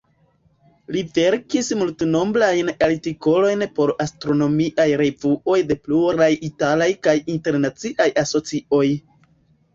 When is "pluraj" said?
5.85-6.31